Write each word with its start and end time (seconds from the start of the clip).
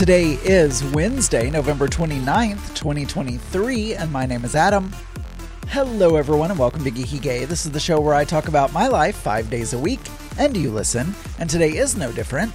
Today 0.00 0.38
is 0.44 0.82
Wednesday, 0.82 1.50
November 1.50 1.86
29th, 1.86 2.74
2023, 2.74 3.96
and 3.96 4.10
my 4.10 4.24
name 4.24 4.46
is 4.46 4.54
Adam. 4.54 4.90
Hello, 5.68 6.16
everyone, 6.16 6.50
and 6.50 6.58
welcome 6.58 6.82
to 6.84 6.90
Geeky 6.90 7.20
Gay. 7.20 7.44
This 7.44 7.66
is 7.66 7.72
the 7.72 7.80
show 7.80 8.00
where 8.00 8.14
I 8.14 8.24
talk 8.24 8.48
about 8.48 8.72
my 8.72 8.88
life 8.88 9.14
five 9.14 9.50
days 9.50 9.74
a 9.74 9.78
week, 9.78 10.00
and 10.38 10.56
you 10.56 10.70
listen, 10.70 11.14
and 11.38 11.50
today 11.50 11.76
is 11.76 11.98
no 11.98 12.10
different. 12.12 12.50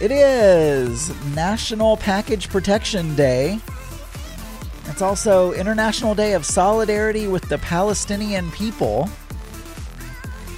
It 0.00 0.10
is 0.10 1.12
National 1.34 1.98
Package 1.98 2.48
Protection 2.48 3.14
Day. 3.14 3.60
It's 4.86 5.02
also 5.02 5.52
International 5.52 6.14
Day 6.14 6.32
of 6.32 6.46
Solidarity 6.46 7.28
with 7.28 7.46
the 7.50 7.58
Palestinian 7.58 8.50
People. 8.52 9.10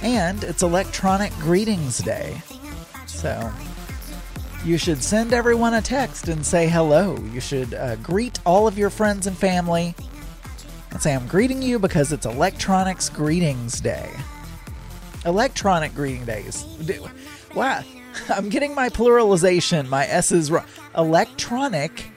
And 0.01 0.45
it's 0.45 0.63
Electronic 0.63 1.33
Greetings 1.39 1.97
Day. 1.97 2.41
So 3.25 3.51
you 4.63 4.77
should 4.77 5.01
send 5.01 5.33
everyone 5.33 5.73
a 5.73 5.81
text 5.81 6.27
and 6.27 6.45
say 6.45 6.69
hello. 6.69 7.17
You 7.33 7.39
should 7.39 7.73
uh, 7.73 7.95
greet 7.95 8.39
all 8.45 8.67
of 8.67 8.77
your 8.77 8.91
friends 8.91 9.25
and 9.25 9.35
family 9.35 9.95
and 10.91 11.01
say, 11.01 11.15
I'm 11.15 11.25
greeting 11.25 11.63
you 11.63 11.79
because 11.79 12.11
it's 12.11 12.27
Electronics 12.27 13.09
Greetings 13.09 13.81
Day. 13.81 14.11
Electronic 15.25 15.95
Greeting 15.95 16.25
Days. 16.25 16.67
Wow. 17.55 17.83
I'm 18.29 18.49
getting 18.49 18.75
my 18.75 18.89
pluralization, 18.89 19.89
my 19.89 20.05
S's 20.05 20.51
wrong. 20.51 20.67
Electronic 20.95 22.11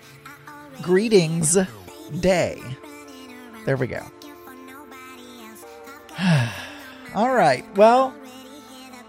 Greetings 0.83 1.57
Day. 2.21 2.61
There 3.65 3.79
we 3.79 3.87
go. 3.87 4.05
All 7.15 7.35
right. 7.35 7.65
Well, 7.79 8.15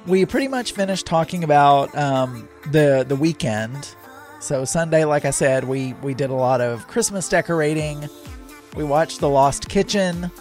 we 0.08 0.25
pretty 0.25 0.47
much 0.47 0.72
finished 0.73 1.05
talking 1.05 1.44
about 1.44 1.95
um, 1.97 2.47
the 2.72 3.05
the 3.08 3.16
weekend. 3.16 3.95
So 4.39 4.64
Sunday, 4.66 5.06
like 5.06 5.25
I 5.25 5.31
said, 5.31 5.66
we 5.66 5.94
we 6.02 6.14
did 6.14 6.30
a 6.30 6.36
lot 6.36 6.61
of 6.61 6.88
Christmas 6.88 7.28
decorating. 7.28 8.08
We 8.75 8.83
watched 8.83 9.19
the 9.19 9.30
Lost 9.30 9.67
Kitchen 9.67 10.31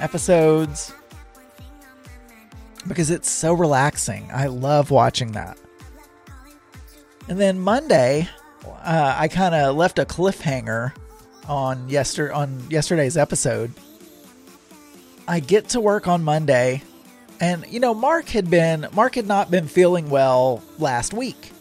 episodes 0.00 0.92
because 2.86 3.10
it's 3.10 3.30
so 3.30 3.52
relaxing. 3.52 4.28
I 4.32 4.46
love 4.46 4.90
watching 4.90 5.32
that. 5.32 5.58
And 7.28 7.38
then 7.38 7.60
Monday, 7.60 8.28
uh, 8.66 9.14
I 9.16 9.28
kind 9.28 9.54
of 9.54 9.76
left 9.76 9.98
a 9.98 10.04
cliffhanger 10.04 10.92
on 11.48 11.88
yester 11.88 12.32
on 12.32 12.62
yesterday's 12.70 13.16
episode. 13.16 13.72
I 15.26 15.40
get 15.40 15.68
to 15.70 15.80
work 15.80 16.08
on 16.08 16.24
Monday 16.24 16.82
and 17.40 17.64
you 17.68 17.80
know, 17.80 17.94
Mark 17.94 18.28
had 18.28 18.50
been 18.50 18.86
Mark 18.92 19.14
had 19.14 19.26
not 19.26 19.50
been 19.50 19.66
feeling 19.66 20.10
well 20.10 20.62
last 20.78 21.12
week. 21.12 21.52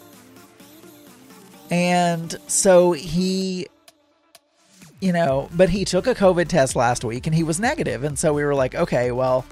And 1.72 2.36
so 2.48 2.92
he 2.92 3.68
you 5.02 5.14
know, 5.14 5.50
but 5.56 5.70
he 5.70 5.86
took 5.86 6.08
a 6.08 6.14
COVID 6.14 6.50
test 6.50 6.76
last 6.76 7.06
week 7.06 7.26
and 7.26 7.34
he 7.34 7.44
was 7.44 7.60
negative 7.60 8.04
and 8.04 8.20
so 8.20 8.34
we 8.34 8.44
were 8.44 8.56
like, 8.56 8.76
okay, 8.76 9.12
well, 9.12 9.46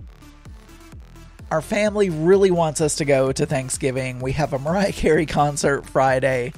our 1.51 1.61
family 1.61 2.09
really 2.09 2.51
wants 2.51 2.81
us 2.81 2.95
to 2.95 3.05
go 3.05 3.31
to 3.31 3.45
Thanksgiving. 3.45 4.19
We 4.19 4.33
have 4.33 4.53
a 4.53 4.59
Mariah 4.59 4.91
Carey 4.93 5.25
concert 5.25 5.85
Friday. 5.85 6.53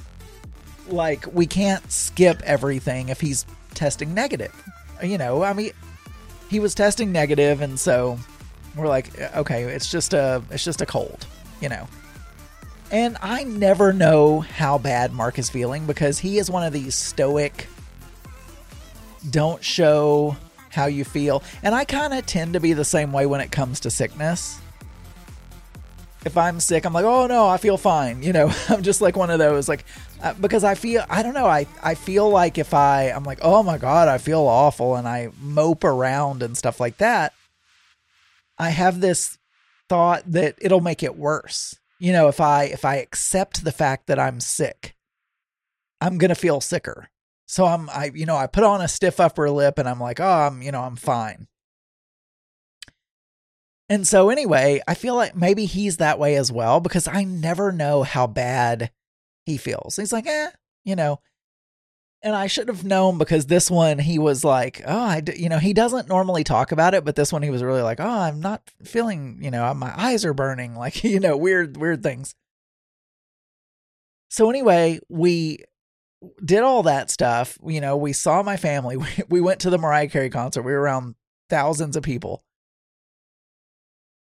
Like, 0.87 1.25
we 1.31 1.45
can't 1.45 1.91
skip 1.91 2.41
everything 2.43 3.09
if 3.09 3.21
he's 3.21 3.45
testing 3.75 4.13
negative. 4.15 4.53
You 5.03 5.19
know, 5.19 5.43
I 5.43 5.53
mean, 5.53 5.71
he 6.49 6.59
was 6.59 6.73
testing 6.73 7.11
negative, 7.11 7.61
and 7.61 7.79
so 7.79 8.17
we're 8.75 8.87
like, 8.87 9.19
okay, 9.35 9.63
it's 9.63 9.91
just 9.91 10.13
a 10.13 10.41
it's 10.51 10.63
just 10.63 10.81
a 10.81 10.85
cold, 10.85 11.25
you 11.61 11.69
know. 11.69 11.87
And 12.91 13.17
I 13.21 13.43
never 13.43 13.93
know 13.93 14.39
how 14.39 14.77
bad 14.77 15.13
Mark 15.13 15.37
is 15.37 15.49
feeling 15.49 15.85
because 15.85 16.19
he 16.19 16.39
is 16.39 16.49
one 16.49 16.63
of 16.63 16.73
these 16.73 16.95
stoic 16.95 17.67
don't 19.29 19.63
show 19.63 20.37
how 20.71 20.85
you 20.85 21.03
feel. 21.03 21.43
And 21.63 21.75
I 21.75 21.85
kind 21.85 22.13
of 22.13 22.25
tend 22.25 22.53
to 22.53 22.59
be 22.59 22.73
the 22.73 22.85
same 22.85 23.11
way 23.11 23.25
when 23.25 23.41
it 23.41 23.51
comes 23.51 23.79
to 23.81 23.91
sickness. 23.91 24.59
If 26.25 26.37
I'm 26.37 26.59
sick, 26.59 26.85
I'm 26.85 26.93
like, 26.93 27.05
oh 27.05 27.27
no, 27.27 27.47
I 27.47 27.57
feel 27.57 27.77
fine. 27.77 28.23
You 28.23 28.33
know, 28.33 28.51
I'm 28.69 28.83
just 28.83 29.01
like 29.01 29.15
one 29.15 29.29
of 29.29 29.39
those, 29.39 29.69
like, 29.69 29.85
uh, 30.21 30.33
because 30.33 30.63
I 30.63 30.75
feel, 30.75 31.05
I 31.09 31.23
don't 31.23 31.33
know, 31.33 31.45
I, 31.45 31.65
I 31.81 31.95
feel 31.95 32.29
like 32.29 32.57
if 32.57 32.73
I, 32.73 33.05
I'm 33.05 33.23
like, 33.23 33.39
oh 33.41 33.63
my 33.63 33.77
God, 33.77 34.07
I 34.07 34.17
feel 34.17 34.41
awful 34.41 34.95
and 34.95 35.07
I 35.07 35.29
mope 35.41 35.83
around 35.83 36.43
and 36.43 36.57
stuff 36.57 36.79
like 36.79 36.97
that, 36.97 37.33
I 38.59 38.69
have 38.69 38.99
this 38.99 39.37
thought 39.87 40.23
that 40.31 40.55
it'll 40.61 40.81
make 40.81 41.01
it 41.01 41.17
worse. 41.17 41.75
You 41.99 42.11
know, 42.13 42.27
if 42.27 42.39
I 42.39 42.65
if 42.65 42.85
I 42.85 42.97
accept 42.97 43.63
the 43.63 43.71
fact 43.71 44.07
that 44.07 44.19
I'm 44.19 44.39
sick, 44.39 44.95
I'm 46.01 46.17
going 46.17 46.29
to 46.29 46.35
feel 46.35 46.61
sicker. 46.61 47.09
So 47.47 47.65
I'm 47.65 47.89
I 47.89 48.11
you 48.13 48.25
know, 48.25 48.35
I 48.37 48.47
put 48.47 48.63
on 48.63 48.81
a 48.81 48.87
stiff 48.87 49.19
upper 49.19 49.49
lip 49.49 49.79
and 49.79 49.89
I'm 49.89 49.99
like, 49.99 50.19
"Oh, 50.19 50.47
I'm, 50.47 50.61
you 50.61 50.71
know, 50.71 50.81
I'm 50.81 50.95
fine." 50.95 51.47
And 53.89 54.07
so 54.07 54.29
anyway, 54.29 54.81
I 54.87 54.93
feel 54.93 55.15
like 55.15 55.35
maybe 55.35 55.65
he's 55.65 55.97
that 55.97 56.19
way 56.19 56.35
as 56.35 56.51
well 56.51 56.79
because 56.79 57.07
I 57.07 57.23
never 57.23 57.71
know 57.71 58.03
how 58.03 58.27
bad 58.27 58.91
he 59.45 59.57
feels. 59.57 59.95
He's 59.95 60.13
like, 60.13 60.27
"Eh, 60.27 60.51
you 60.85 60.95
know, 60.95 61.19
and 62.21 62.35
I 62.35 62.47
should 62.47 62.67
have 62.67 62.83
known 62.83 63.17
because 63.17 63.45
this 63.45 63.71
one 63.71 63.97
he 63.97 64.19
was 64.19 64.43
like, 64.43 64.81
oh, 64.85 64.99
I, 64.99 65.21
you 65.35 65.47
know, 65.47 65.57
he 65.57 65.73
doesn't 65.73 66.09
normally 66.09 66.43
talk 66.43 66.71
about 66.71 66.93
it, 66.93 67.05
but 67.05 67.15
this 67.15 67.31
one 67.31 67.43
he 67.43 67.49
was 67.49 67.63
really 67.63 67.81
like, 67.81 67.99
oh, 67.99 68.07
I'm 68.07 68.41
not 68.41 68.61
feeling, 68.83 69.39
you 69.41 69.51
know, 69.51 69.73
my 69.73 69.93
eyes 69.95 70.25
are 70.25 70.33
burning, 70.33 70.75
like, 70.77 71.03
you 71.03 71.19
know, 71.19 71.37
weird, 71.37 71.77
weird 71.77 72.03
things. 72.03 72.35
So 74.29 74.49
anyway, 74.49 74.99
we 75.09 75.59
did 76.43 76.59
all 76.59 76.83
that 76.83 77.09
stuff. 77.09 77.57
You 77.65 77.81
know, 77.81 77.95
we 77.95 78.13
saw 78.13 78.43
my 78.43 78.57
family. 78.57 78.97
We, 78.97 79.07
we 79.29 79.41
went 79.41 79.61
to 79.61 79.69
the 79.69 79.77
Mariah 79.77 80.09
Carey 80.09 80.29
concert. 80.29 80.63
We 80.63 80.73
were 80.73 80.81
around 80.81 81.15
thousands 81.49 81.95
of 81.95 82.03
people. 82.03 82.43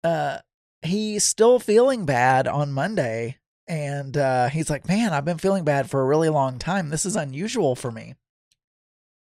Uh, 0.03 0.39
he's 0.83 1.25
still 1.25 1.59
feeling 1.59 2.07
bad 2.07 2.49
on 2.49 2.73
Monday 2.73 3.39
and 3.67 4.17
uh, 4.17 4.49
he's 4.49 4.71
like, 4.71 4.89
Man, 4.89 5.13
I've 5.13 5.25
been 5.25 5.39
feeling 5.39 5.65
bad 5.65 5.91
for 5.91 6.01
a 6.01 6.07
really 6.07 6.29
long 6.29 6.59
time. 6.59 6.91
This 6.91 7.07
is 7.07 7.17
unusual 7.17 7.75
for 7.75 7.91
me. 7.91 8.15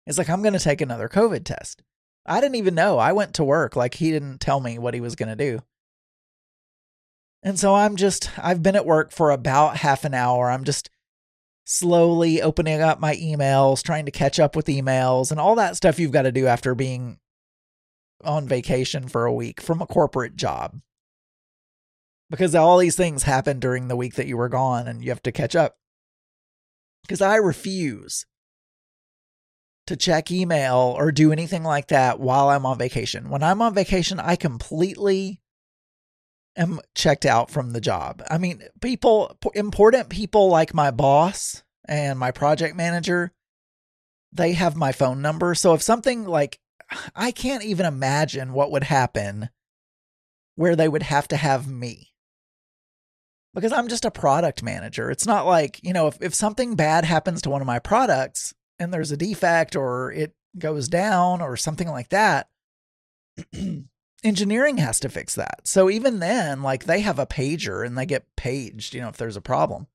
It's 0.07 0.19
like, 0.19 0.29
I'm 0.29 0.43
going 0.43 0.55
to 0.55 0.59
take 0.59 0.81
another 0.81 1.09
COVID 1.09 1.45
test. 1.45 1.83
I 2.27 2.41
didn't 2.41 2.57
even 2.57 2.75
know. 2.75 2.99
I 2.99 3.13
went 3.13 3.35
to 3.35 3.45
work. 3.45 3.77
Like, 3.77 3.95
he 3.95 4.11
didn't 4.11 4.41
tell 4.41 4.61
me 4.61 4.79
what 4.79 4.95
he 4.95 5.01
was 5.01 5.15
going 5.15 5.29
to 5.29 5.37
do. 5.37 5.61
And 7.43 7.59
so 7.59 7.75
I'm 7.75 7.97
just, 7.97 8.31
I've 8.39 8.63
been 8.63 8.77
at 8.77 8.87
work 8.87 9.13
for 9.13 9.31
about 9.31 9.79
half 9.79 10.05
an 10.05 10.15
hour. 10.15 10.51
I'm 10.51 10.65
just 10.65 10.91
slowly 11.65 12.43
opening 12.43 12.81
up 12.81 13.01
my 13.01 13.15
emails, 13.17 13.83
trying 13.83 14.07
to 14.07 14.13
catch 14.13 14.39
up 14.39 14.55
with 14.55 14.67
emails 14.67 15.31
and 15.31 15.41
all 15.41 15.55
that 15.57 15.77
stuff 15.77 15.99
you've 15.99 16.13
got 16.13 16.23
to 16.23 16.33
do 16.33 16.47
after 16.47 16.75
being 16.75 17.19
on 18.25 18.47
vacation 18.47 19.09
for 19.09 19.25
a 19.25 19.33
week 19.33 19.61
from 19.61 19.81
a 19.81 19.87
corporate 19.87 20.37
job 20.37 20.81
because 22.33 22.55
all 22.55 22.79
these 22.79 22.97
things 22.97 23.25
happened 23.25 23.61
during 23.61 23.89
the 23.89 23.97
week 23.97 24.15
that 24.15 24.27
you 24.27 24.39
were 24.39 24.49
gone 24.49 24.89
and 24.89 25.05
you 25.05 25.11
have 25.11 25.23
to 25.23 25.31
catch 25.31 25.55
up. 25.55 25.77
Because 27.03 27.21
I 27.21 27.37
refuse 27.37 28.25
to 29.87 29.97
check 29.97 30.31
email 30.31 30.95
or 30.97 31.13
do 31.13 31.31
anything 31.31 31.63
like 31.63 31.89
that 31.89 32.19
while 32.19 32.49
I'm 32.49 32.65
on 32.65 32.79
vacation. 32.79 33.29
When 33.29 33.43
I'm 33.43 33.61
on 33.61 33.75
vacation, 33.75 34.19
I 34.19 34.37
completely 34.37 35.43
am 36.57 36.81
checked 36.95 37.27
out 37.27 37.51
from 37.51 37.73
the 37.73 37.83
job. 37.83 38.23
I 38.31 38.39
mean, 38.39 38.63
people, 38.81 39.37
important 39.55 40.09
people 40.09 40.49
like 40.49 40.73
my 40.73 40.91
boss 40.91 41.63
and 41.87 42.19
my 42.19 42.31
project 42.31 42.75
manager, 42.75 43.33
they 44.33 44.55
have 44.55 44.75
my 44.75 44.93
phone 44.93 45.21
number. 45.21 45.55
So 45.55 45.75
if 45.75 45.83
something 45.83 46.25
like, 46.25 46.59
I 47.15 47.31
can't 47.31 47.63
even 47.65 47.85
imagine 47.85 48.55
what 48.55 48.71
would 48.71 48.85
happen 48.85 49.51
where 50.55 50.77
they 50.77 50.89
would 50.89 51.03
have 51.03 51.29
to 51.29 51.37
have 51.37 51.69
me 51.69 52.12
because 53.55 53.73
I'm 53.73 53.89
just 53.89 54.05
a 54.05 54.11
product 54.11 54.63
manager. 54.63 55.11
It's 55.11 55.27
not 55.27 55.47
like, 55.47 55.81
you 55.83 55.93
know, 55.93 56.07
if, 56.07 56.21
if 56.21 56.35
something 56.35 56.75
bad 56.75 57.05
happens 57.05 57.43
to 57.43 57.51
one 57.51 57.61
of 57.61 57.67
my 57.67 57.79
products 57.79 58.55
and 58.79 58.93
there's 58.93 59.13
a 59.13 59.17
defect 59.17 59.77
or 59.77 60.13
it 60.13 60.35
goes 60.59 60.89
down 60.89 61.41
or 61.41 61.57
something 61.57 61.89
like 61.89 62.09
that, 62.11 62.49
engineering 64.25 64.79
has 64.79 65.01
to 65.01 65.09
fix 65.09 65.35
that. 65.35 65.61
So 65.65 65.91
even 65.91 66.19
then, 66.19 66.63
like 66.63 66.85
they 66.85 67.01
have 67.01 67.19
a 67.19 67.27
pager 67.27 67.85
and 67.85 67.97
they 67.97 68.07
get 68.07 68.27
paged, 68.37 68.95
you 68.95 69.01
know, 69.01 69.09
if 69.09 69.17
there's 69.17 69.37
a 69.37 69.43
problem. 69.43 69.87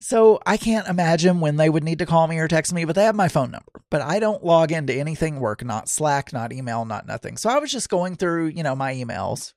So 0.00 0.38
I 0.44 0.58
can't 0.58 0.86
imagine 0.86 1.40
when 1.40 1.56
they 1.56 1.70
would 1.70 1.84
need 1.84 2.00
to 2.00 2.06
call 2.06 2.26
me 2.26 2.38
or 2.38 2.46
text 2.46 2.74
me, 2.74 2.84
but 2.84 2.94
they 2.94 3.04
have 3.04 3.14
my 3.14 3.28
phone 3.28 3.50
number. 3.50 3.82
But 3.90 4.02
I 4.02 4.18
don't 4.18 4.44
log 4.44 4.70
into 4.70 4.92
anything 4.92 5.40
work, 5.40 5.64
not 5.64 5.88
Slack, 5.88 6.30
not 6.30 6.52
email, 6.52 6.84
not 6.84 7.06
nothing. 7.06 7.38
So 7.38 7.48
I 7.48 7.58
was 7.58 7.72
just 7.72 7.88
going 7.88 8.16
through, 8.16 8.48
you 8.48 8.62
know, 8.62 8.76
my 8.76 8.92
emails 8.92 9.54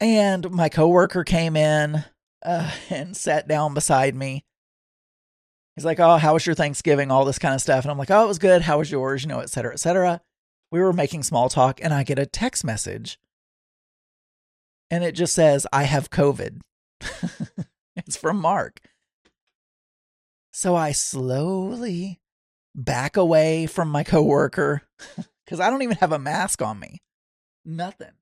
And 0.00 0.50
my 0.50 0.68
coworker 0.68 1.24
came 1.24 1.56
in 1.56 2.04
uh, 2.44 2.70
and 2.90 3.16
sat 3.16 3.48
down 3.48 3.74
beside 3.74 4.14
me. 4.14 4.44
He's 5.74 5.84
like, 5.84 6.00
"Oh, 6.00 6.16
how 6.16 6.34
was 6.34 6.46
your 6.46 6.54
Thanksgiving?" 6.54 7.10
All 7.10 7.24
this 7.24 7.38
kind 7.38 7.54
of 7.54 7.60
stuff, 7.60 7.84
and 7.84 7.90
I'm 7.90 7.98
like, 7.98 8.10
"Oh, 8.10 8.24
it 8.24 8.28
was 8.28 8.38
good. 8.38 8.62
How 8.62 8.78
was 8.78 8.90
yours?" 8.90 9.22
You 9.22 9.28
know, 9.28 9.40
et 9.40 9.50
cetera, 9.50 9.72
et 9.72 9.80
cetera. 9.80 10.20
We 10.70 10.80
were 10.80 10.92
making 10.92 11.22
small 11.22 11.48
talk, 11.48 11.80
and 11.82 11.94
I 11.94 12.02
get 12.02 12.18
a 12.18 12.26
text 12.26 12.64
message 12.64 13.18
and 14.90 15.04
it 15.04 15.12
just 15.12 15.34
says, 15.34 15.66
I 15.72 15.84
have 15.84 16.10
COVID. 16.10 16.60
it's 17.96 18.16
from 18.16 18.40
Mark. 18.40 18.80
So 20.52 20.74
I 20.74 20.92
slowly 20.92 22.20
back 22.74 23.16
away 23.16 23.66
from 23.66 23.88
my 23.88 24.04
coworker 24.04 24.82
because 25.44 25.60
I 25.60 25.70
don't 25.70 25.82
even 25.82 25.96
have 25.98 26.12
a 26.12 26.18
mask 26.18 26.62
on 26.62 26.78
me. 26.78 27.02
Nothing. 27.64 28.12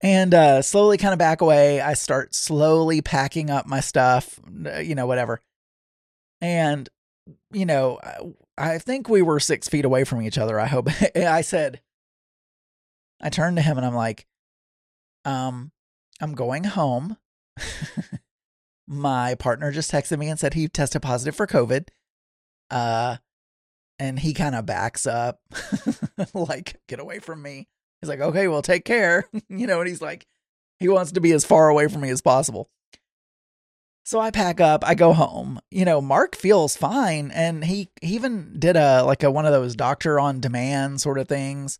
And 0.00 0.32
uh, 0.32 0.62
slowly 0.62 0.96
kind 0.96 1.12
of 1.12 1.18
back 1.18 1.40
away. 1.40 1.80
I 1.80 1.94
start 1.94 2.34
slowly 2.34 3.00
packing 3.00 3.50
up 3.50 3.66
my 3.66 3.80
stuff, 3.80 4.38
you 4.82 4.94
know, 4.94 5.06
whatever. 5.06 5.40
And, 6.40 6.88
you 7.52 7.66
know, 7.66 7.98
I 8.56 8.78
think 8.78 9.08
we 9.08 9.22
were 9.22 9.40
six 9.40 9.68
feet 9.68 9.84
away 9.84 10.04
from 10.04 10.22
each 10.22 10.38
other. 10.38 10.60
I 10.60 10.66
hope. 10.66 10.88
I 11.16 11.40
said, 11.40 11.80
I 13.20 13.28
turned 13.28 13.56
to 13.56 13.62
him 13.62 13.76
and 13.76 13.86
I'm 13.86 13.94
like, 13.94 14.26
um, 15.24 15.72
I'm 16.20 16.34
going 16.34 16.64
home. 16.64 17.16
my 18.86 19.34
partner 19.34 19.70
just 19.72 19.90
texted 19.90 20.18
me 20.18 20.28
and 20.28 20.38
said 20.38 20.54
he 20.54 20.68
tested 20.68 21.02
positive 21.02 21.34
for 21.36 21.46
COVID. 21.46 21.88
Uh, 22.70 23.16
and 23.98 24.20
he 24.20 24.32
kind 24.32 24.54
of 24.54 24.64
backs 24.64 25.06
up, 25.06 25.40
like, 26.34 26.80
get 26.86 27.00
away 27.00 27.18
from 27.18 27.42
me. 27.42 27.66
He's 28.00 28.08
like, 28.08 28.20
okay, 28.20 28.48
well, 28.48 28.62
take 28.62 28.84
care. 28.84 29.28
you 29.48 29.66
know, 29.66 29.80
and 29.80 29.88
he's 29.88 30.02
like, 30.02 30.26
he 30.78 30.88
wants 30.88 31.12
to 31.12 31.20
be 31.20 31.32
as 31.32 31.44
far 31.44 31.68
away 31.68 31.88
from 31.88 32.02
me 32.02 32.10
as 32.10 32.20
possible. 32.20 32.68
So 34.04 34.18
I 34.18 34.30
pack 34.30 34.58
up, 34.58 34.84
I 34.86 34.94
go 34.94 35.12
home. 35.12 35.60
You 35.70 35.84
know, 35.84 36.00
Mark 36.00 36.34
feels 36.34 36.76
fine 36.76 37.30
and 37.30 37.62
he, 37.62 37.90
even 38.00 38.58
did 38.58 38.74
a 38.74 39.02
like 39.02 39.22
a 39.22 39.30
one 39.30 39.44
of 39.44 39.52
those 39.52 39.76
doctor 39.76 40.18
on 40.18 40.40
demand 40.40 41.02
sort 41.02 41.18
of 41.18 41.28
things. 41.28 41.78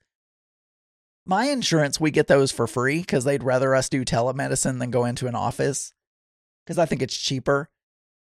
My 1.25 1.47
insurance, 1.47 1.99
we 1.99 2.11
get 2.11 2.26
those 2.26 2.53
for 2.53 2.67
free 2.67 3.03
cuz 3.03 3.25
they'd 3.25 3.43
rather 3.43 3.75
us 3.75 3.88
do 3.88 4.05
telemedicine 4.05 4.79
than 4.79 4.91
go 4.91 5.06
into 5.06 5.26
an 5.26 5.35
office 5.35 5.94
cuz 6.67 6.76
I 6.76 6.85
think 6.85 7.00
it's 7.00 7.17
cheaper. 7.17 7.70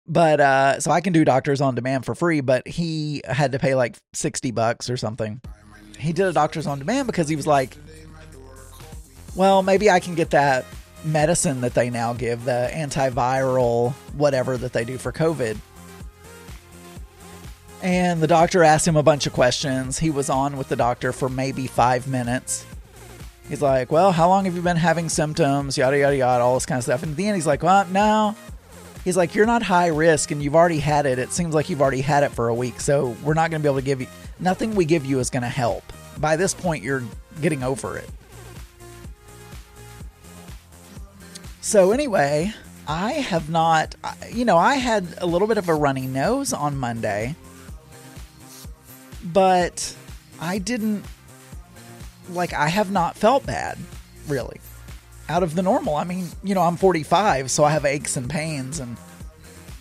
But 0.06 0.40
uh 0.40 0.80
so 0.82 0.92
I 0.92 1.02
can 1.02 1.12
do 1.14 1.26
doctors 1.26 1.60
on 1.60 1.74
demand 1.74 2.06
for 2.06 2.14
free, 2.14 2.42
but 2.42 2.68
he 2.68 3.24
had 3.28 3.54
to 3.54 3.60
pay 3.60 3.74
like 3.74 3.98
60 4.14 4.52
bucks 4.52 4.88
or 4.88 4.98
something. 4.98 5.42
He 6.06 6.14
did 6.14 6.28
a 6.28 6.34
doctors 6.34 6.68
on 6.68 6.80
demand 6.80 7.08
because 7.08 7.28
he 7.28 7.36
was 7.36 7.48
like, 7.48 7.76
well, 9.36 9.64
maybe 9.64 9.90
I 9.90 10.00
can 10.00 10.16
get 10.16 10.30
that 10.30 10.66
medicine 11.04 11.62
that 11.62 11.74
they 11.74 11.90
now 11.90 12.14
give, 12.14 12.46
the 12.46 12.70
antiviral 12.74 13.94
whatever 14.14 14.58
that 14.58 14.72
they 14.72 14.86
do 14.86 14.98
for 14.98 15.12
COVID. 15.12 15.58
And 17.82 18.22
the 18.22 18.28
doctor 18.28 18.64
asked 18.64 18.88
him 18.88 18.96
a 18.96 19.04
bunch 19.04 19.28
of 19.28 19.34
questions. 19.34 20.00
He 20.00 20.10
was 20.10 20.30
on 20.30 20.58
with 20.58 20.70
the 20.70 20.76
doctor 20.76 21.12
for 21.12 21.30
maybe 21.30 21.68
five 21.68 22.08
minutes. 22.08 22.66
He's 23.50 23.62
like, 23.62 23.92
Well, 23.92 24.12
how 24.12 24.28
long 24.28 24.46
have 24.46 24.56
you 24.56 24.62
been 24.62 24.78
having 24.78 25.10
symptoms? 25.10 25.78
Yada, 25.78 26.00
yada, 26.00 26.18
yada, 26.18 26.44
all 26.44 26.56
this 26.56 26.66
kind 26.66 26.80
of 26.80 26.84
stuff. 26.84 27.04
And 27.04 27.12
at 27.12 27.18
the 27.18 27.28
end, 27.28 27.36
he's 27.36 27.46
like, 27.46 27.62
Well, 27.62 27.86
no. 27.88 28.36
He's 29.06 29.16
like, 29.16 29.36
You're 29.36 29.46
not 29.46 29.64
high 29.64 29.88
risk 29.88 30.32
and 30.32 30.44
you've 30.44 30.56
already 30.56 30.80
had 30.80 31.06
it. 31.06 31.20
It 31.20 31.32
seems 31.32 31.54
like 31.54 31.70
you've 31.70 31.82
already 31.82 32.02
had 32.02 32.24
it 32.24 32.32
for 32.32 32.50
a 32.50 32.56
week. 32.56 32.82
So 32.82 33.16
we're 33.24 33.36
not 33.36 33.52
going 33.52 33.62
to 33.62 33.64
be 33.64 33.70
able 33.70 33.80
to 33.80 33.86
give 33.86 34.02
you, 34.02 34.08
nothing 34.40 34.76
we 34.76 34.84
give 34.84 35.06
you 35.06 35.20
is 35.20 35.30
going 35.30 35.44
to 35.44 35.50
help. 35.50 35.84
By 36.18 36.36
this 36.36 36.54
point, 36.54 36.84
you're 36.84 37.04
getting 37.40 37.64
over 37.64 37.98
it. 37.98 38.10
So, 41.62 41.92
anyway, 41.92 42.54
I 42.88 43.14
have 43.14 43.50
not, 43.50 43.96
you 44.32 44.46
know, 44.46 44.58
I 44.58 44.76
had 44.76 45.08
a 45.18 45.26
little 45.26 45.48
bit 45.48 45.58
of 45.58 45.68
a 45.68 45.74
runny 45.74 46.06
nose 46.06 46.54
on 46.54 46.78
Monday, 46.78 47.36
but 49.24 49.96
I 50.40 50.60
didn't, 50.60 51.04
like, 52.30 52.54
I 52.54 52.68
have 52.68 52.92
not 52.92 53.18
felt 53.18 53.48
bad, 53.48 53.80
really, 54.28 54.60
out 55.30 55.44
of 55.44 55.56
the 55.56 55.62
normal. 55.62 55.96
I 55.96 56.04
mean, 56.04 56.28
you 56.44 56.56
know, 56.56 56.62
I'm 56.62 56.78
45, 56.78 57.50
so 57.50 57.64
I 57.64 57.72
have 57.72 57.86
aches 57.86 58.18
and 58.18 58.30
pains, 58.30 58.80
and 58.80 58.98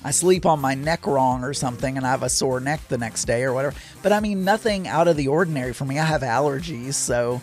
I 0.03 0.11
sleep 0.11 0.47
on 0.47 0.61
my 0.61 0.75
neck 0.75 1.07
wrong 1.07 1.45
or 1.45 1.55
something, 1.55 1.97
and 1.97 2.07
I 2.07 2.11
have 2.11 2.23
a 2.23 2.29
sore 2.29 2.61
neck 2.61 2.87
the 2.89 2.99
next 2.99 3.25
day 3.25 3.43
or 3.43 3.53
whatever. 3.53 3.77
But 4.03 4.13
I 4.13 4.21
mean, 4.21 4.45
nothing 4.45 4.89
out 4.89 5.09
of 5.09 5.17
the 5.17 5.29
ordinary 5.29 5.73
for 5.73 5.85
me. 5.85 5.99
I 5.99 6.05
have 6.05 6.23
allergies, 6.23 6.95
so. 6.95 7.41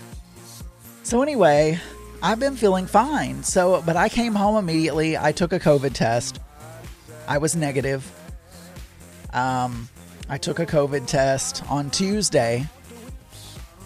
So, 1.04 1.22
anyway, 1.22 1.80
I've 2.22 2.40
been 2.40 2.56
feeling 2.56 2.86
fine. 2.86 3.44
So, 3.44 3.82
but 3.86 3.96
I 3.96 4.10
came 4.10 4.36
home 4.36 4.58
immediately. 4.58 5.18
I 5.18 5.32
took 5.32 5.54
a 5.54 5.60
COVID 5.60 5.94
test. 5.94 6.40
I 7.28 7.40
was 7.40 7.56
negative. 7.56 8.10
Um, 9.34 9.90
I 10.30 10.38
took 10.38 10.60
a 10.60 10.66
COVID 10.66 11.08
test 11.08 11.64
on 11.70 11.90
Tuesday. 11.90 12.68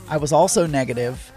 I 0.10 0.18
was 0.18 0.32
also 0.32 0.68
negative. 0.68 1.32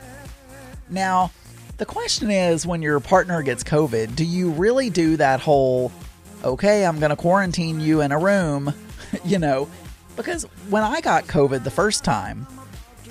Now, 0.91 1.31
the 1.79 1.87
question 1.87 2.31
is 2.31 2.67
when 2.67 2.83
your 2.83 3.01
partner 3.01 3.43
gets 3.43 3.65
COVID, 3.65 4.15
do 4.15 4.25
you 4.25 4.51
really 4.51 4.91
do 4.91 5.17
that 5.17 5.41
whole, 5.41 5.91
okay, 6.45 6.85
I'm 6.85 6.99
going 7.01 7.11
to 7.11 7.17
quarantine 7.17 7.81
you 7.81 8.01
in 8.03 8.13
a 8.13 8.19
room, 8.19 8.75
you 9.25 9.39
know? 9.39 9.69
Because 10.17 10.45
when 10.69 10.83
I 10.83 11.01
got 11.01 11.25
COVID 11.25 11.65
the 11.65 11.71
first 11.71 12.05
time, 12.05 12.47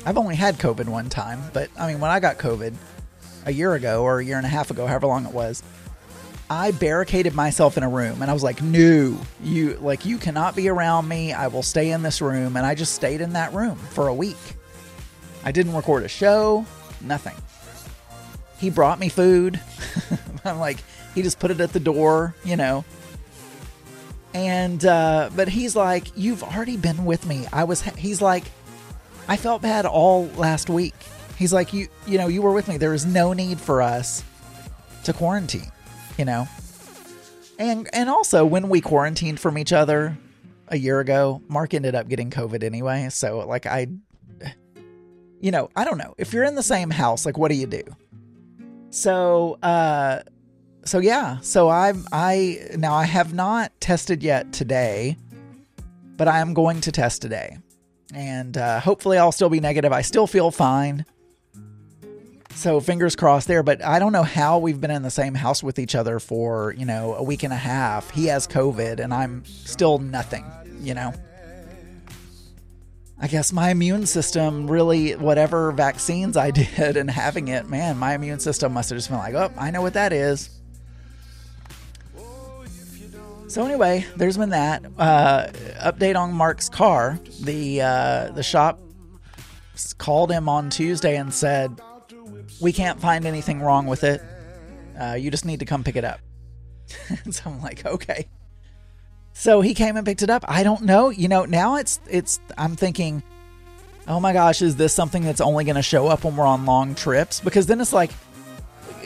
I've 0.05 0.17
only 0.17 0.35
had 0.35 0.57
COVID 0.57 0.87
one 0.87 1.09
time, 1.09 1.41
but 1.53 1.69
I 1.79 1.87
mean, 1.87 1.99
when 1.99 2.11
I 2.11 2.19
got 2.19 2.37
COVID, 2.37 2.75
a 3.47 3.51
year 3.51 3.73
ago 3.73 4.03
or 4.03 4.19
a 4.19 4.25
year 4.25 4.37
and 4.37 4.45
a 4.45 4.49
half 4.49 4.69
ago, 4.69 4.85
however 4.85 5.07
long 5.07 5.25
it 5.25 5.33
was, 5.33 5.63
I 6.49 6.71
barricaded 6.71 7.33
myself 7.33 7.77
in 7.77 7.83
a 7.83 7.89
room 7.89 8.21
and 8.21 8.29
I 8.29 8.33
was 8.33 8.43
like, 8.43 8.61
"No, 8.61 9.17
you 9.43 9.77
like 9.81 10.05
you 10.05 10.17
cannot 10.17 10.55
be 10.55 10.69
around 10.69 11.07
me. 11.07 11.33
I 11.33 11.47
will 11.47 11.63
stay 11.63 11.91
in 11.91 12.03
this 12.03 12.21
room." 12.21 12.55
And 12.55 12.65
I 12.65 12.75
just 12.75 12.93
stayed 12.93 13.21
in 13.21 13.33
that 13.33 13.53
room 13.53 13.75
for 13.75 14.07
a 14.07 14.13
week. 14.13 14.37
I 15.43 15.51
didn't 15.51 15.73
record 15.73 16.03
a 16.03 16.07
show, 16.07 16.65
nothing. 17.01 17.35
He 18.59 18.69
brought 18.69 18.99
me 18.99 19.09
food. 19.09 19.59
I'm 20.45 20.59
like, 20.59 20.83
he 21.13 21.21
just 21.21 21.39
put 21.39 21.51
it 21.51 21.61
at 21.61 21.73
the 21.73 21.79
door, 21.79 22.35
you 22.43 22.55
know. 22.55 22.85
And 24.33 24.85
uh 24.85 25.29
but 25.35 25.47
he's 25.47 25.75
like, 25.75 26.07
"You've 26.15 26.43
already 26.43 26.77
been 26.77 27.05
with 27.05 27.25
me." 27.25 27.47
I 27.51 27.63
was 27.63 27.81
he's 27.81 28.21
like, 28.21 28.43
"I 29.27 29.37
felt 29.37 29.61
bad 29.61 29.85
all 29.85 30.25
last 30.35 30.69
week." 30.69 30.93
He's 31.37 31.53
like, 31.53 31.71
you, 31.71 31.87
you 32.07 32.17
know, 32.17 32.27
you 32.27 32.41
were 32.41 32.51
with 32.51 32.67
me. 32.67 32.77
There 32.77 32.89
was 32.89 33.05
no 33.05 33.31
need 33.31 33.59
for 33.59 33.81
us 33.81 34.23
to 35.03 35.13
quarantine, 35.13 35.71
you 36.17 36.25
know. 36.25 36.47
And 37.59 37.87
and 37.93 38.09
also 38.09 38.45
when 38.45 38.69
we 38.69 38.81
quarantined 38.81 39.39
from 39.39 39.57
each 39.57 39.71
other 39.71 40.17
a 40.67 40.77
year 40.77 40.99
ago, 40.99 41.41
Mark 41.47 41.73
ended 41.73 41.93
up 41.93 42.07
getting 42.07 42.31
COVID 42.31 42.63
anyway. 42.63 43.09
So 43.09 43.39
like 43.47 43.67
I, 43.67 43.87
you 45.39 45.51
know, 45.51 45.69
I 45.75 45.85
don't 45.85 45.97
know 45.99 46.15
if 46.17 46.33
you're 46.33 46.43
in 46.43 46.55
the 46.55 46.63
same 46.63 46.89
house, 46.89 47.25
like 47.25 47.37
what 47.37 47.49
do 47.49 47.55
you 47.55 47.67
do? 47.67 47.83
So 48.89 49.59
uh, 49.61 50.21
so 50.85 50.99
yeah, 50.99 51.39
so 51.41 51.69
I'm 51.69 52.05
I 52.11 52.59
now 52.75 52.93
I 52.93 53.05
have 53.05 53.33
not 53.33 53.71
tested 53.79 54.23
yet 54.23 54.53
today, 54.53 55.17
but 56.15 56.27
I 56.27 56.39
am 56.39 56.53
going 56.53 56.81
to 56.81 56.91
test 56.91 57.21
today, 57.21 57.57
and 58.13 58.57
uh, 58.57 58.79
hopefully 58.79 59.17
I'll 59.17 59.31
still 59.31 59.49
be 59.49 59.59
negative. 59.59 59.91
I 59.91 60.01
still 60.01 60.27
feel 60.27 60.51
fine. 60.51 61.05
So 62.57 62.79
fingers 62.79 63.15
crossed 63.15 63.47
there, 63.47 63.61
but 63.61 63.85
I 63.85 63.99
don't 63.99 64.11
know 64.11 64.23
how 64.23 64.57
we've 64.57 64.81
been 64.81 64.89
in 64.89 65.03
the 65.03 65.11
same 65.11 65.35
house 65.35 65.61
with 65.61 65.77
each 65.77 65.93
other 65.93 66.17
for, 66.19 66.73
you 66.75 66.85
know, 66.85 67.13
a 67.13 67.21
week 67.21 67.43
and 67.43 67.53
a 67.53 67.57
half. 67.57 68.09
He 68.09 68.25
has 68.25 68.47
COVID 68.47 68.99
and 68.99 69.13
I'm 69.13 69.45
still 69.45 69.99
nothing, 69.99 70.43
you 70.81 70.95
know. 70.95 71.13
I 73.19 73.27
guess 73.27 73.51
my 73.51 73.71
immune 73.71 74.05
system 74.05 74.69
really, 74.69 75.15
whatever 75.15 75.71
vaccines 75.71 76.37
I 76.37 76.51
did 76.51 76.97
and 76.97 77.09
having 77.09 77.47
it, 77.47 77.67
man, 77.67 77.97
my 77.97 78.13
immune 78.13 78.39
system 78.39 78.73
must 78.73 78.89
have 78.89 78.97
just 78.97 79.09
been 79.09 79.17
like, 79.17 79.33
oh, 79.33 79.51
I 79.57 79.71
know 79.71 79.81
what 79.81 79.93
that 79.93 80.13
is. 80.13 80.49
So 83.47 83.65
anyway, 83.65 84.05
there's 84.17 84.37
been 84.37 84.49
that 84.49 84.85
uh, 84.97 85.47
update 85.79 86.17
on 86.17 86.33
Mark's 86.33 86.67
car. 86.67 87.17
The 87.41 87.81
uh, 87.81 88.31
the 88.31 88.43
shop 88.43 88.77
called 89.97 90.31
him 90.31 90.49
on 90.49 90.69
Tuesday 90.69 91.15
and 91.15 91.33
said 91.33 91.79
we 92.59 92.73
can't 92.73 92.99
find 92.99 93.25
anything 93.25 93.61
wrong 93.61 93.87
with 93.87 94.03
it. 94.03 94.21
Uh, 94.99 95.13
you 95.13 95.31
just 95.31 95.45
need 95.45 95.59
to 95.59 95.65
come 95.65 95.83
pick 95.83 95.95
it 95.95 96.03
up. 96.03 96.19
so 97.31 97.43
I'm 97.45 97.61
like, 97.61 97.85
okay. 97.85 98.27
So 99.39 99.61
he 99.61 99.75
came 99.75 99.95
and 99.97 100.05
picked 100.05 100.23
it 100.23 100.31
up. 100.31 100.43
I 100.47 100.63
don't 100.63 100.81
know. 100.81 101.09
You 101.09 101.27
know, 101.27 101.45
now 101.45 101.75
it's 101.75 101.99
it's. 102.09 102.39
I'm 102.57 102.75
thinking, 102.75 103.21
oh 104.07 104.19
my 104.19 104.33
gosh, 104.33 104.63
is 104.63 104.77
this 104.77 104.93
something 104.93 105.23
that's 105.23 105.41
only 105.41 105.63
going 105.63 105.75
to 105.75 105.83
show 105.83 106.07
up 106.07 106.23
when 106.23 106.35
we're 106.35 106.47
on 106.47 106.65
long 106.65 106.95
trips? 106.95 107.39
Because 107.39 107.67
then 107.67 107.79
it's 107.79 107.93
like, 107.93 108.09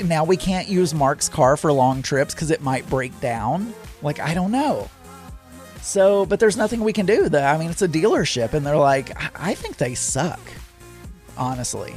now 0.01 0.23
we 0.23 0.38
can't 0.38 0.69
use 0.69 0.93
Mark's 0.93 1.27
car 1.27 1.57
for 1.57 1.73
long 1.73 2.01
trips 2.01 2.33
because 2.33 2.50
it 2.50 2.61
might 2.61 2.89
break 2.89 3.19
down. 3.19 3.73
Like 4.01 4.21
I 4.21 4.33
don't 4.33 4.51
know. 4.51 4.89
So, 5.81 6.25
but 6.25 6.39
there's 6.39 6.55
nothing 6.55 6.79
we 6.79 6.93
can 6.93 7.05
do. 7.05 7.27
The, 7.27 7.43
I 7.43 7.57
mean, 7.57 7.69
it's 7.69 7.81
a 7.81 7.89
dealership, 7.89 8.53
and 8.53 8.65
they're 8.65 8.77
like, 8.77 9.11
I 9.38 9.53
think 9.53 9.75
they 9.75 9.95
suck, 9.95 10.39
honestly. 11.38 11.93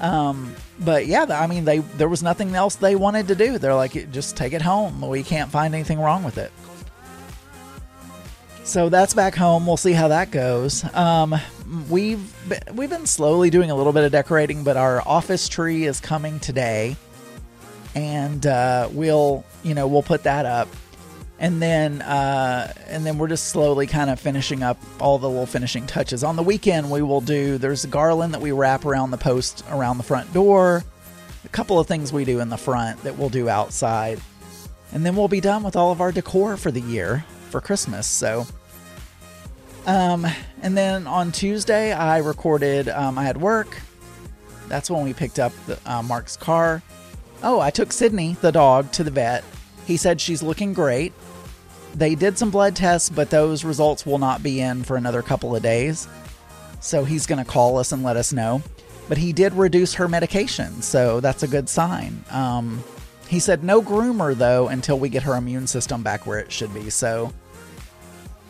Um, 0.00 0.56
but 0.80 1.06
yeah, 1.06 1.26
I 1.28 1.46
mean, 1.46 1.66
they 1.66 1.80
there 1.80 2.08
was 2.08 2.22
nothing 2.22 2.54
else 2.54 2.76
they 2.76 2.96
wanted 2.96 3.28
to 3.28 3.34
do. 3.34 3.58
They're 3.58 3.74
like, 3.74 4.10
just 4.12 4.34
take 4.34 4.54
it 4.54 4.62
home. 4.62 5.02
We 5.02 5.22
can't 5.22 5.50
find 5.50 5.74
anything 5.74 6.00
wrong 6.00 6.24
with 6.24 6.38
it. 6.38 6.50
So 8.64 8.88
that's 8.88 9.12
back 9.14 9.34
home. 9.34 9.66
We'll 9.66 9.76
see 9.76 9.92
how 9.92 10.08
that 10.08 10.30
goes. 10.30 10.84
Um, 10.94 11.34
we've 11.90 12.20
we've 12.74 12.90
been 12.90 13.06
slowly 13.06 13.50
doing 13.50 13.70
a 13.70 13.74
little 13.74 13.92
bit 13.92 14.04
of 14.04 14.12
decorating, 14.12 14.64
but 14.64 14.76
our 14.76 15.06
office 15.06 15.48
tree 15.48 15.84
is 15.84 16.00
coming 16.00 16.40
today. 16.40 16.96
and 17.94 18.44
uh, 18.46 18.88
we'll 18.92 19.44
you 19.62 19.74
know 19.74 19.86
we'll 19.86 20.02
put 20.02 20.24
that 20.24 20.46
up 20.46 20.68
and 21.38 21.60
then 21.60 22.02
uh, 22.02 22.72
and 22.88 23.04
then 23.04 23.18
we're 23.18 23.28
just 23.28 23.48
slowly 23.48 23.86
kind 23.86 24.10
of 24.10 24.18
finishing 24.18 24.62
up 24.62 24.78
all 25.00 25.18
the 25.18 25.28
little 25.28 25.46
finishing 25.46 25.86
touches. 25.86 26.24
On 26.24 26.36
the 26.36 26.42
weekend, 26.42 26.90
we 26.90 27.02
will 27.02 27.20
do. 27.20 27.58
There's 27.58 27.84
a 27.84 27.88
garland 27.88 28.34
that 28.34 28.40
we 28.40 28.52
wrap 28.52 28.84
around 28.84 29.10
the 29.10 29.18
post 29.18 29.64
around 29.70 29.98
the 29.98 30.04
front 30.04 30.32
door. 30.32 30.84
A 31.44 31.48
couple 31.48 31.78
of 31.78 31.86
things 31.86 32.12
we 32.12 32.24
do 32.24 32.40
in 32.40 32.48
the 32.48 32.56
front 32.56 33.02
that 33.02 33.18
we'll 33.18 33.28
do 33.28 33.48
outside, 33.48 34.20
and 34.92 35.04
then 35.04 35.14
we'll 35.16 35.28
be 35.28 35.40
done 35.40 35.62
with 35.62 35.76
all 35.76 35.92
of 35.92 36.00
our 36.00 36.12
decor 36.12 36.56
for 36.56 36.70
the 36.70 36.80
year 36.80 37.24
for 37.54 37.60
Christmas. 37.60 38.08
So, 38.08 38.44
um, 39.86 40.26
and 40.60 40.76
then 40.76 41.06
on 41.06 41.30
Tuesday, 41.30 41.92
I 41.92 42.18
recorded. 42.18 42.88
Um, 42.88 43.16
I 43.16 43.22
had 43.22 43.36
work. 43.36 43.78
That's 44.66 44.90
when 44.90 45.04
we 45.04 45.14
picked 45.14 45.38
up 45.38 45.52
the, 45.66 45.78
uh, 45.86 46.02
Mark's 46.02 46.36
car. 46.36 46.82
Oh, 47.44 47.60
I 47.60 47.70
took 47.70 47.92
Sydney, 47.92 48.36
the 48.40 48.50
dog, 48.50 48.90
to 48.92 49.04
the 49.04 49.12
vet. 49.12 49.44
He 49.86 49.96
said 49.96 50.20
she's 50.20 50.42
looking 50.42 50.72
great. 50.72 51.12
They 51.94 52.16
did 52.16 52.36
some 52.38 52.50
blood 52.50 52.74
tests, 52.74 53.08
but 53.08 53.30
those 53.30 53.62
results 53.62 54.04
will 54.04 54.18
not 54.18 54.42
be 54.42 54.60
in 54.60 54.82
for 54.82 54.96
another 54.96 55.22
couple 55.22 55.54
of 55.54 55.62
days. 55.62 56.08
So 56.80 57.04
he's 57.04 57.24
going 57.24 57.44
to 57.44 57.48
call 57.48 57.78
us 57.78 57.92
and 57.92 58.02
let 58.02 58.16
us 58.16 58.32
know. 58.32 58.62
But 59.08 59.18
he 59.18 59.32
did 59.32 59.52
reduce 59.52 59.94
her 59.94 60.08
medication, 60.08 60.82
so 60.82 61.20
that's 61.20 61.44
a 61.44 61.48
good 61.48 61.68
sign. 61.68 62.24
Um, 62.32 62.82
he 63.28 63.40
said 63.40 63.64
no 63.64 63.82
groomer 63.82 64.34
though 64.34 64.68
until 64.68 64.98
we 64.98 65.08
get 65.08 65.22
her 65.22 65.34
immune 65.34 65.66
system 65.66 66.02
back 66.02 66.26
where 66.26 66.38
it 66.38 66.52
should 66.52 66.72
be. 66.74 66.90
So, 66.90 67.32